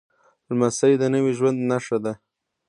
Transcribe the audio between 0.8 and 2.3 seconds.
د نوي ژوند نښه ده.